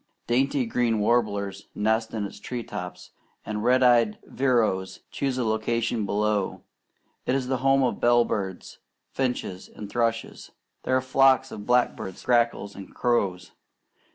[0.25, 3.11] Dainty green warblers nest in its tree tops,
[3.45, 6.63] and red eyed vireos choose a location below.
[7.27, 8.79] It is the home of bell birds,
[9.11, 10.49] finches, and thrushes.
[10.85, 13.51] There are flocks of blackbirds, grackles, and crows.